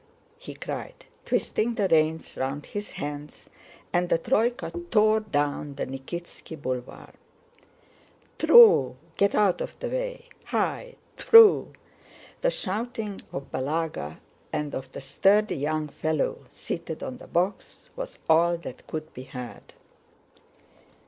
[0.39, 3.51] he cried, twisting the reins round his hands,
[3.93, 7.13] and the troyka tore down the Nikítski Boulevard.
[8.39, 8.95] "Tproo!
[9.15, 10.27] Get out of the way!
[10.45, 10.95] Hi!...
[11.17, 11.75] Tproo!..."
[12.41, 14.17] The shouting of Balagá
[14.51, 19.25] and of the sturdy young fellow seated on the box was all that could be
[19.25, 19.75] heard.